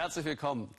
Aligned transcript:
Herzlich 0.00 0.24
willkommen. 0.24 0.74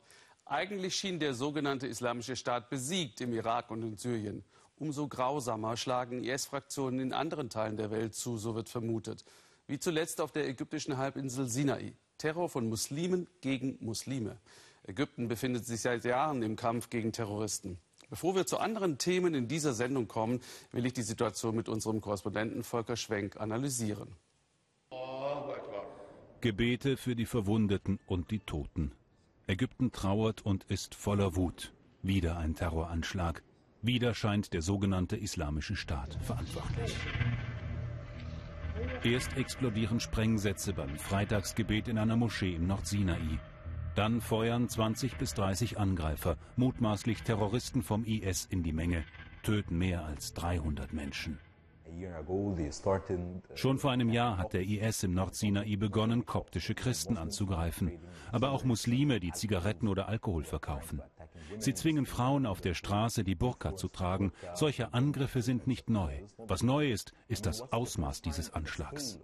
Eigentlich 0.46 0.96
schien 0.96 1.20
der 1.20 1.36
sogenannte 1.36 1.86
Islamische 1.86 2.36
Staat 2.36 2.72
besiegt 2.72 3.22
im 3.22 3.34
Irak 3.34 3.70
und 3.70 3.84
in 3.84 3.96
Syrien. 3.96 4.44
Umso 4.80 5.08
grausamer 5.08 5.78
schlagen 5.78 6.24
IS-Fraktionen 6.24 7.00
in 7.00 7.14
anderen 7.14 7.52
Teilen 7.52 7.78
der 7.78 7.92
Welt 7.92 8.16
zu, 8.16 8.40
so 8.40 8.56
wird 8.56 8.68
vermutet. 8.68 9.24
Wie 9.68 9.78
zuletzt 9.78 10.22
auf 10.22 10.32
der 10.32 10.50
ägyptischen 10.50 10.98
Halbinsel 10.98 11.48
Sinai. 11.48 11.94
Terror 12.18 12.50
von 12.50 12.68
Muslimen 12.68 13.28
gegen 13.42 13.78
Muslime. 13.80 14.38
Ägypten 14.88 15.28
befindet 15.28 15.68
sich 15.68 15.82
seit 15.82 16.04
Jahren 16.04 16.42
im 16.42 16.56
Kampf 16.56 16.90
gegen 16.90 17.12
Terroristen. 17.12 17.78
Bevor 18.10 18.34
wir 18.34 18.48
zu 18.48 18.58
anderen 18.58 18.98
Themen 18.98 19.36
in 19.36 19.48
dieser 19.48 19.76
Sendung 19.76 20.08
kommen, 20.08 20.42
will 20.72 20.88
ich 20.88 20.94
die 20.94 21.04
Situation 21.04 21.56
mit 21.56 21.70
unserem 21.70 22.02
Korrespondenten 22.02 22.64
Volker 22.64 22.98
Schwenk 22.98 23.40
analysieren. 23.40 24.16
Gebete 26.42 26.98
für 26.98 27.16
die 27.16 27.28
Verwundeten 27.28 28.00
und 28.08 28.32
die 28.32 28.40
Toten. 28.40 28.94
Ägypten 29.52 29.92
trauert 29.92 30.46
und 30.46 30.64
ist 30.70 30.96
voller 30.96 31.36
Wut. 31.36 31.74
Wieder 32.04 32.38
ein 32.38 32.56
Terroranschlag. 32.56 33.44
Wieder 33.82 34.14
scheint 34.14 34.54
der 34.54 34.62
sogenannte 34.62 35.18
Islamische 35.18 35.76
Staat 35.76 36.18
verantwortlich. 36.22 36.96
Erst 39.04 39.36
explodieren 39.36 40.00
Sprengsätze 40.00 40.72
beim 40.72 40.98
Freitagsgebet 40.98 41.90
in 41.90 41.98
einer 41.98 42.16
Moschee 42.16 42.56
im 42.56 42.66
Nordsinai. 42.66 43.40
Dann 43.94 44.22
feuern 44.22 44.70
20 44.70 45.18
bis 45.18 45.34
30 45.34 45.78
Angreifer, 45.78 46.38
mutmaßlich 46.56 47.24
Terroristen 47.24 47.84
vom 47.84 48.06
IS, 48.06 48.46
in 48.46 48.64
die 48.64 48.72
Menge, 48.72 49.04
töten 49.44 49.78
mehr 49.78 50.06
als 50.06 50.34
300 50.34 50.94
Menschen. 50.94 51.40
Schon 53.56 53.78
vor 53.78 53.92
einem 53.92 54.10
Jahr 54.10 54.38
hat 54.38 54.54
der 54.54 54.64
IS 54.64 55.04
im 55.04 55.14
Nordsinai 55.14 55.76
begonnen, 55.76 56.26
koptische 56.26 56.76
Christen 56.76 57.18
anzugreifen, 57.18 58.00
aber 58.32 58.52
auch 58.52 58.64
Muslime, 58.64 59.20
die 59.20 59.32
Zigaretten 59.32 59.88
oder 59.88 60.08
Alkohol 60.08 60.44
verkaufen. 60.44 61.02
Sie 61.58 61.74
zwingen 61.74 62.06
Frauen 62.06 62.46
auf 62.46 62.62
der 62.62 62.74
Straße, 62.74 63.24
die 63.24 63.36
Burka 63.36 63.76
zu 63.76 63.88
tragen. 63.88 64.32
Solche 64.54 64.94
Angriffe 64.94 65.42
sind 65.42 65.68
nicht 65.68 65.90
neu. 65.90 66.22
Was 66.38 66.64
neu 66.64 66.92
ist, 66.92 67.14
ist 67.28 67.46
das 67.46 67.72
Ausmaß 67.72 68.22
dieses 68.22 68.54
Anschlags. 68.54 69.20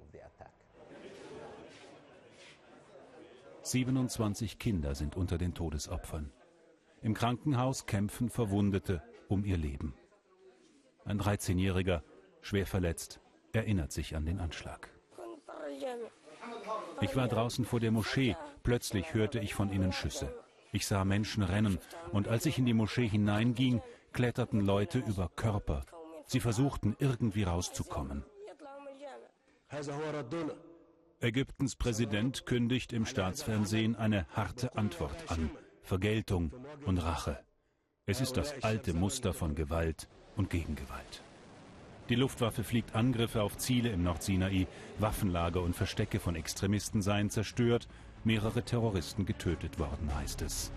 27 3.61 4.59
Kinder 4.59 4.95
sind 4.95 5.17
unter 5.17 5.37
den 5.37 5.53
Todesopfern. 5.53 6.31
Im 7.01 7.13
Krankenhaus 7.13 7.85
kämpfen 7.85 8.29
Verwundete 8.29 9.03
um 9.27 9.43
ihr 9.43 9.57
Leben. 9.57 9.93
Ein 11.03 11.19
13-Jähriger 11.19 12.01
schwer 12.47 12.65
verletzt, 12.65 13.19
erinnert 13.51 13.91
sich 13.91 14.15
an 14.15 14.25
den 14.25 14.39
Anschlag. 14.39 14.89
Ich 17.01 17.15
war 17.15 17.27
draußen 17.27 17.65
vor 17.65 17.79
der 17.79 17.91
Moschee, 17.91 18.35
plötzlich 18.63 19.13
hörte 19.13 19.39
ich 19.39 19.53
von 19.53 19.69
innen 19.69 19.91
Schüsse. 19.91 20.33
Ich 20.71 20.87
sah 20.87 21.03
Menschen 21.03 21.43
rennen 21.43 21.79
und 22.11 22.27
als 22.27 22.45
ich 22.45 22.57
in 22.57 22.65
die 22.65 22.73
Moschee 22.73 23.07
hineinging, 23.07 23.81
kletterten 24.13 24.61
Leute 24.61 24.99
über 24.99 25.29
Körper. 25.35 25.85
Sie 26.25 26.39
versuchten 26.39 26.95
irgendwie 26.99 27.43
rauszukommen. 27.43 28.23
Ägyptens 31.19 31.75
Präsident 31.75 32.45
kündigt 32.45 32.93
im 32.93 33.05
Staatsfernsehen 33.05 33.95
eine 33.95 34.25
harte 34.29 34.75
Antwort 34.77 35.31
an. 35.31 35.51
Vergeltung 35.81 36.53
und 36.85 36.97
Rache. 36.99 37.39
Es 38.05 38.21
ist 38.21 38.37
das 38.37 38.63
alte 38.63 38.93
Muster 38.93 39.33
von 39.33 39.55
Gewalt 39.55 40.07
und 40.35 40.49
Gegengewalt. 40.49 41.23
Die 42.09 42.15
Luftwaffe 42.15 42.63
fliegt 42.63 42.95
Angriffe 42.95 43.41
auf 43.43 43.57
Ziele 43.57 43.89
im 43.89 44.03
Nordsinai, 44.03 44.67
Waffenlager 44.99 45.61
und 45.61 45.75
Verstecke 45.75 46.19
von 46.19 46.35
Extremisten 46.35 47.01
seien 47.01 47.29
zerstört, 47.29 47.87
mehrere 48.23 48.63
Terroristen 48.63 49.25
getötet 49.25 49.77
worden, 49.77 50.13
heißt 50.15 50.41
es. 50.41 50.71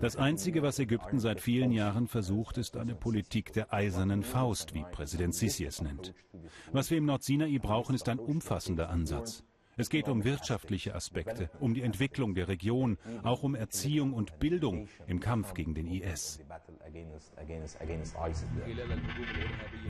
Das 0.00 0.16
Einzige, 0.16 0.62
was 0.62 0.78
Ägypten 0.78 1.20
seit 1.20 1.40
vielen 1.40 1.72
Jahren 1.72 2.08
versucht, 2.08 2.58
ist 2.58 2.76
eine 2.76 2.94
Politik 2.94 3.52
der 3.52 3.72
eisernen 3.72 4.22
Faust, 4.22 4.74
wie 4.74 4.84
Präsident 4.90 5.34
Sisi 5.34 5.64
es 5.64 5.80
nennt. 5.80 6.14
Was 6.72 6.90
wir 6.90 6.98
im 6.98 7.06
Nordsinai 7.06 7.58
brauchen, 7.58 7.94
ist 7.94 8.08
ein 8.08 8.18
umfassender 8.18 8.90
Ansatz. 8.90 9.44
Es 9.76 9.90
geht 9.90 10.08
um 10.08 10.22
wirtschaftliche 10.24 10.94
Aspekte, 10.94 11.50
um 11.58 11.74
die 11.74 11.82
Entwicklung 11.82 12.34
der 12.34 12.48
Region, 12.48 12.96
auch 13.22 13.42
um 13.42 13.54
Erziehung 13.54 14.12
und 14.12 14.38
Bildung 14.38 14.88
im 15.06 15.18
Kampf 15.18 15.54
gegen 15.54 15.74
den 15.74 15.88
IS. 15.88 16.40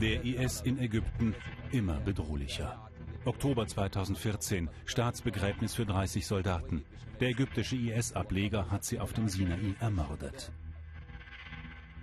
Der 0.01 0.23
IS 0.23 0.61
in 0.61 0.79
Ägypten 0.79 1.35
immer 1.71 1.99
bedrohlicher. 1.99 2.89
Oktober 3.25 3.67
2014, 3.67 4.69
Staatsbegräbnis 4.85 5.75
für 5.75 5.85
30 5.85 6.25
Soldaten. 6.25 6.83
Der 7.19 7.29
ägyptische 7.29 7.75
IS-Ableger 7.75 8.69
hat 8.69 8.83
sie 8.83 8.99
auf 8.99 9.13
dem 9.13 9.29
Sinai 9.29 9.75
ermordet. 9.79 10.51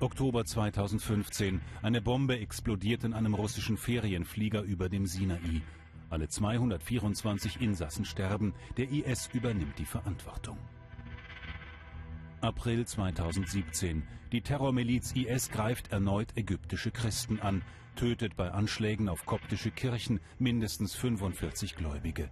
Oktober 0.01 0.45
2015, 0.45 1.61
eine 1.81 2.03
Bombe 2.03 2.39
explodiert 2.39 3.05
in 3.05 3.13
einem 3.13 3.35
russischen 3.35 3.77
Ferienflieger 3.77 4.63
über 4.63 4.89
dem 4.89 5.07
Sinai. 5.07 5.63
Alle 6.13 6.29
224 6.29 7.63
Insassen 7.63 8.05
sterben, 8.05 8.53
der 8.77 8.91
IS 8.91 9.31
übernimmt 9.33 9.79
die 9.79 9.87
Verantwortung. 9.87 10.59
April 12.43 12.87
2017. 12.87 14.07
Die 14.31 14.43
Terrormiliz 14.43 15.13
IS 15.13 15.51
greift 15.51 15.91
erneut 15.91 16.37
ägyptische 16.37 16.91
Christen 16.91 17.41
an, 17.41 17.63
tötet 17.97 18.37
bei 18.37 18.51
Anschlägen 18.51 19.09
auf 19.09 19.25
koptische 19.25 19.71
Kirchen 19.71 20.21
mindestens 20.39 20.95
45 20.95 21.77
Gläubige. 21.77 22.29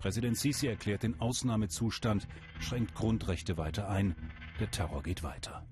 Präsident 0.00 0.36
Sisi 0.36 0.66
erklärt 0.66 1.02
den 1.02 1.18
Ausnahmezustand, 1.18 2.28
schränkt 2.60 2.94
Grundrechte 2.94 3.56
weiter 3.56 3.88
ein. 3.88 4.16
Der 4.60 4.70
Terror 4.70 5.02
geht 5.02 5.22
weiter. 5.22 5.64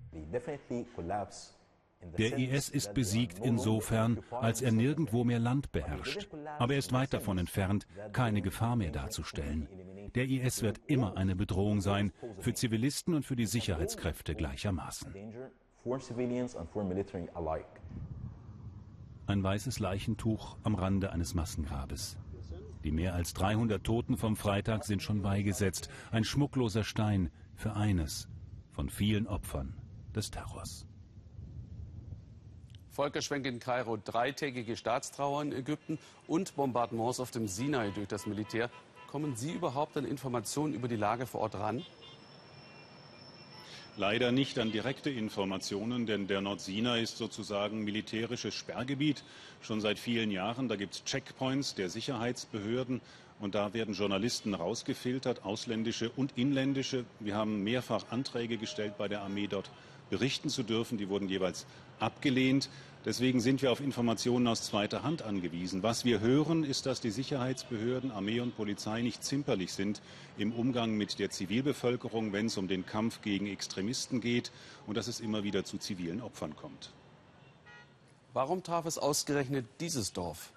Der 2.18 2.38
IS 2.38 2.68
ist 2.68 2.94
besiegt 2.94 3.38
insofern, 3.38 4.20
als 4.30 4.60
er 4.60 4.72
nirgendwo 4.72 5.24
mehr 5.24 5.38
Land 5.38 5.72
beherrscht. 5.72 6.28
Aber 6.58 6.74
er 6.74 6.78
ist 6.78 6.92
weit 6.92 7.12
davon 7.12 7.38
entfernt, 7.38 7.86
keine 8.12 8.42
Gefahr 8.42 8.76
mehr 8.76 8.90
darzustellen. 8.90 9.68
Der 10.14 10.28
IS 10.28 10.62
wird 10.62 10.80
immer 10.86 11.16
eine 11.16 11.36
Bedrohung 11.36 11.80
sein, 11.80 12.12
für 12.38 12.52
Zivilisten 12.52 13.14
und 13.14 13.24
für 13.24 13.36
die 13.36 13.46
Sicherheitskräfte 13.46 14.34
gleichermaßen. 14.34 15.14
Ein 19.26 19.42
weißes 19.42 19.78
Leichentuch 19.78 20.56
am 20.62 20.74
Rande 20.74 21.12
eines 21.12 21.34
Massengrabes. 21.34 22.18
Die 22.84 22.90
mehr 22.90 23.14
als 23.14 23.32
300 23.34 23.82
Toten 23.82 24.16
vom 24.16 24.36
Freitag 24.36 24.84
sind 24.84 25.02
schon 25.02 25.22
beigesetzt. 25.22 25.88
Ein 26.10 26.24
schmuckloser 26.24 26.84
Stein 26.84 27.30
für 27.54 27.74
eines 27.74 28.28
von 28.72 28.88
vielen 28.90 29.26
Opfern 29.26 29.74
des 30.14 30.30
Terrors. 30.30 30.86
Volker 32.92 33.22
Schwenk 33.22 33.46
in 33.46 33.58
Kairo, 33.58 33.96
dreitägige 33.96 34.76
Staatstrauer 34.76 35.40
in 35.40 35.52
Ägypten 35.52 35.98
und 36.26 36.54
Bombardements 36.56 37.20
auf 37.20 37.30
dem 37.30 37.48
Sinai 37.48 37.90
durch 37.90 38.06
das 38.06 38.26
Militär. 38.26 38.68
Kommen 39.10 39.34
Sie 39.34 39.52
überhaupt 39.52 39.96
an 39.96 40.04
Informationen 40.04 40.74
über 40.74 40.88
die 40.88 40.96
Lage 40.96 41.24
vor 41.24 41.40
Ort 41.40 41.54
ran? 41.54 41.82
Leider 43.96 44.30
nicht 44.30 44.58
an 44.58 44.72
direkte 44.72 45.08
Informationen, 45.08 46.04
denn 46.04 46.26
der 46.26 46.42
Nordsinai 46.42 47.00
ist 47.00 47.16
sozusagen 47.16 47.82
militärisches 47.82 48.54
Sperrgebiet 48.54 49.24
schon 49.62 49.80
seit 49.80 49.98
vielen 49.98 50.30
Jahren. 50.30 50.68
Da 50.68 50.76
gibt 50.76 50.94
es 50.94 51.04
Checkpoints 51.04 51.74
der 51.74 51.88
Sicherheitsbehörden 51.88 53.00
und 53.42 53.56
da 53.56 53.74
werden 53.74 53.92
Journalisten 53.92 54.54
rausgefiltert, 54.54 55.44
ausländische 55.44 56.10
und 56.10 56.38
inländische. 56.38 57.04
Wir 57.18 57.34
haben 57.34 57.64
mehrfach 57.64 58.04
Anträge 58.10 58.56
gestellt 58.56 58.96
bei 58.96 59.08
der 59.08 59.22
Armee 59.22 59.48
dort 59.48 59.68
berichten 60.10 60.48
zu 60.48 60.62
dürfen. 60.62 60.96
Die 60.96 61.08
wurden 61.08 61.28
jeweils 61.28 61.66
abgelehnt. 61.98 62.70
Deswegen 63.04 63.40
sind 63.40 63.60
wir 63.60 63.72
auf 63.72 63.80
Informationen 63.80 64.46
aus 64.46 64.62
zweiter 64.62 65.02
Hand 65.02 65.22
angewiesen. 65.22 65.82
Was 65.82 66.04
wir 66.04 66.20
hören, 66.20 66.62
ist, 66.62 66.86
dass 66.86 67.00
die 67.00 67.10
Sicherheitsbehörden, 67.10 68.12
Armee 68.12 68.38
und 68.38 68.56
Polizei 68.56 69.02
nicht 69.02 69.24
zimperlich 69.24 69.72
sind 69.72 70.00
im 70.38 70.52
Umgang 70.52 70.92
mit 70.96 71.18
der 71.18 71.30
Zivilbevölkerung, 71.30 72.32
wenn 72.32 72.46
es 72.46 72.56
um 72.56 72.68
den 72.68 72.86
Kampf 72.86 73.22
gegen 73.22 73.48
Extremisten 73.48 74.20
geht 74.20 74.52
und 74.86 74.96
dass 74.96 75.08
es 75.08 75.18
immer 75.18 75.42
wieder 75.42 75.64
zu 75.64 75.78
zivilen 75.78 76.22
Opfern 76.22 76.54
kommt. 76.54 76.92
Warum 78.34 78.62
traf 78.62 78.86
es 78.86 78.98
ausgerechnet 78.98 79.66
dieses 79.80 80.12
Dorf? 80.12 80.52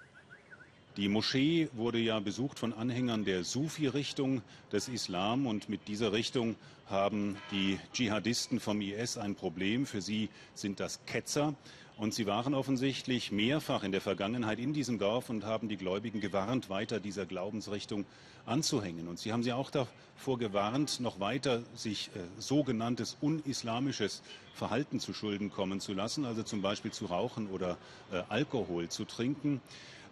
Die 0.96 1.08
Moschee 1.08 1.68
wurde 1.74 1.98
ja 1.98 2.20
besucht 2.20 2.58
von 2.58 2.72
Anhängern 2.72 3.26
der 3.26 3.44
Sufi-Richtung 3.44 4.40
des 4.72 4.88
Islam 4.88 5.46
und 5.46 5.68
mit 5.68 5.88
dieser 5.88 6.12
Richtung 6.12 6.56
haben 6.88 7.36
die 7.50 7.78
Dschihadisten 7.92 8.60
vom 8.60 8.80
IS 8.80 9.18
ein 9.18 9.34
Problem. 9.34 9.84
Für 9.84 10.00
sie 10.00 10.30
sind 10.54 10.80
das 10.80 11.04
Ketzer 11.04 11.54
und 11.98 12.14
sie 12.14 12.26
waren 12.26 12.54
offensichtlich 12.54 13.30
mehrfach 13.30 13.82
in 13.82 13.92
der 13.92 14.00
Vergangenheit 14.00 14.58
in 14.58 14.72
diesem 14.72 14.98
Dorf 14.98 15.28
und 15.28 15.44
haben 15.44 15.68
die 15.68 15.76
Gläubigen 15.76 16.22
gewarnt, 16.22 16.70
weiter 16.70 16.98
dieser 16.98 17.26
Glaubensrichtung 17.26 18.06
anzuhängen. 18.46 19.06
Und 19.06 19.18
sie 19.18 19.34
haben 19.34 19.42
sie 19.42 19.52
auch 19.52 19.70
davor 19.70 20.38
gewarnt, 20.38 21.00
noch 21.00 21.20
weiter 21.20 21.62
sich 21.74 22.08
äh, 22.14 22.20
sogenanntes 22.40 23.18
unislamisches 23.20 24.22
Verhalten 24.54 24.98
zu 24.98 25.12
Schulden 25.12 25.50
kommen 25.50 25.78
zu 25.80 25.92
lassen, 25.92 26.24
also 26.24 26.42
zum 26.42 26.62
Beispiel 26.62 26.90
zu 26.90 27.04
rauchen 27.04 27.48
oder 27.48 27.76
äh, 28.12 28.22
Alkohol 28.30 28.88
zu 28.88 29.04
trinken. 29.04 29.60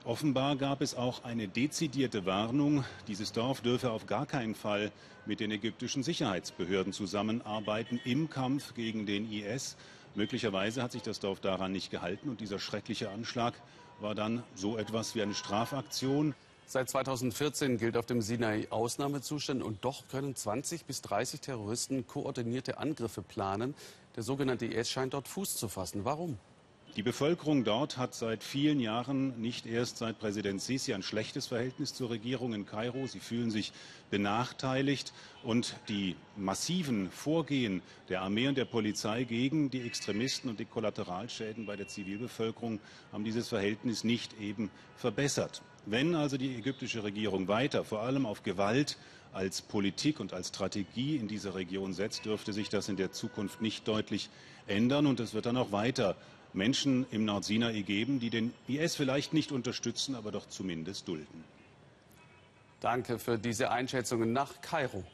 Offenbar 0.04 0.56
gab 0.56 0.82
es 0.82 0.94
auch 0.94 1.24
eine 1.24 1.48
dezidierte 1.48 2.26
Warnung, 2.26 2.84
dieses 3.08 3.32
Dorf 3.32 3.62
dürfe 3.62 3.90
auf 3.90 4.04
gar 4.04 4.26
keinen 4.26 4.54
Fall 4.54 4.92
mit 5.24 5.40
den 5.40 5.50
ägyptischen 5.50 6.02
Sicherheitsbehörden 6.02 6.92
zusammenarbeiten 6.92 7.98
im 8.04 8.28
Kampf 8.28 8.74
gegen 8.74 9.06
den 9.06 9.32
IS. 9.32 9.76
Möglicherweise 10.14 10.82
hat 10.82 10.92
sich 10.92 11.00
das 11.00 11.20
Dorf 11.20 11.40
daran 11.40 11.72
nicht 11.72 11.90
gehalten 11.90 12.28
und 12.28 12.42
dieser 12.42 12.58
schreckliche 12.58 13.08
Anschlag 13.08 13.54
war 13.98 14.14
dann 14.14 14.42
so 14.54 14.76
etwas 14.76 15.14
wie 15.14 15.22
eine 15.22 15.32
Strafaktion. 15.32 16.34
Seit 16.66 16.90
2014 16.90 17.78
gilt 17.78 17.96
auf 17.96 18.04
dem 18.04 18.20
Sinai 18.20 18.66
Ausnahmezustand 18.68 19.62
und 19.62 19.86
doch 19.86 20.06
können 20.08 20.36
20 20.36 20.84
bis 20.84 21.00
30 21.00 21.40
Terroristen 21.40 22.06
koordinierte 22.06 22.76
Angriffe 22.76 23.22
planen. 23.22 23.74
Der 24.16 24.22
sogenannte 24.22 24.66
IS 24.66 24.90
scheint 24.90 25.14
dort 25.14 25.28
Fuß 25.28 25.56
zu 25.56 25.68
fassen. 25.68 26.04
Warum? 26.04 26.38
Die 26.96 27.02
Bevölkerung 27.02 27.64
dort 27.64 27.98
hat 27.98 28.14
seit 28.14 28.44
vielen 28.44 28.78
Jahren, 28.78 29.40
nicht 29.40 29.66
erst 29.66 29.96
seit 29.96 30.20
Präsident 30.20 30.62
Sisi, 30.62 30.94
ein 30.94 31.02
schlechtes 31.02 31.48
Verhältnis 31.48 31.92
zur 31.92 32.10
Regierung 32.10 32.54
in 32.54 32.66
Kairo. 32.66 33.08
Sie 33.08 33.18
fühlen 33.18 33.50
sich 33.50 33.72
benachteiligt 34.10 35.12
und 35.42 35.74
die 35.88 36.14
massiven 36.36 37.10
Vorgehen 37.10 37.82
der 38.08 38.22
Armee 38.22 38.46
und 38.46 38.56
der 38.56 38.64
Polizei 38.64 39.24
gegen 39.24 39.70
die 39.70 39.80
Extremisten 39.80 40.48
und 40.48 40.60
die 40.60 40.66
Kollateralschäden 40.66 41.66
bei 41.66 41.74
der 41.74 41.88
Zivilbevölkerung 41.88 42.78
haben 43.10 43.24
dieses 43.24 43.48
Verhältnis 43.48 44.04
nicht 44.04 44.40
eben 44.40 44.70
verbessert. 44.94 45.62
Wenn 45.86 46.14
also 46.14 46.36
die 46.36 46.54
ägyptische 46.54 47.02
Regierung 47.02 47.48
weiter 47.48 47.84
vor 47.84 48.02
allem 48.02 48.24
auf 48.24 48.44
Gewalt 48.44 48.98
als 49.32 49.62
Politik 49.62 50.20
und 50.20 50.32
als 50.32 50.50
Strategie 50.50 51.16
in 51.16 51.26
dieser 51.26 51.56
Region 51.56 51.92
setzt, 51.92 52.24
dürfte 52.24 52.52
sich 52.52 52.68
das 52.68 52.88
in 52.88 52.94
der 52.94 53.10
Zukunft 53.10 53.60
nicht 53.60 53.88
deutlich 53.88 54.30
ändern 54.68 55.06
und 55.06 55.18
es 55.18 55.34
wird 55.34 55.46
dann 55.46 55.56
auch 55.56 55.72
weiter 55.72 56.16
Menschen 56.54 57.06
im 57.10 57.24
Nordsinai 57.24 57.82
geben, 57.82 58.20
die 58.20 58.30
den 58.30 58.54
IS 58.68 58.94
vielleicht 58.94 59.34
nicht 59.34 59.52
unterstützen, 59.52 60.14
aber 60.14 60.32
doch 60.32 60.48
zumindest 60.48 61.08
dulden. 61.08 61.44
Danke 62.80 63.18
für 63.18 63.38
diese 63.38 63.70
Einschätzungen 63.70 64.32
nach 64.32 64.60
Kairo. 64.60 65.04